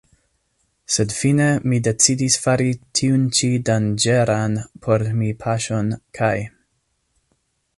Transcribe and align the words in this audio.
Sed 0.93 1.11
fine 1.17 1.45
mi 1.73 1.79
decidis 1.87 2.37
fari 2.45 2.71
tiun 2.99 3.27
ĉi 3.41 3.49
danĝeran 3.69 4.57
por 4.87 5.07
mi 5.21 5.29
paŝon 5.45 5.93
kaj. 6.21 6.35